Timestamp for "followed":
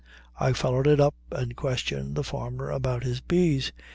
0.53-0.87